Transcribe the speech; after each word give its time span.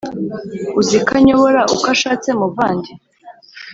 uziko 0.79 1.11
anyobora 1.19 1.61
uko 1.73 1.85
ashatse 1.95 2.29
muvandi 2.39 2.91